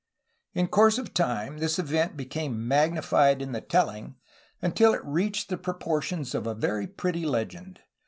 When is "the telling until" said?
3.51-4.95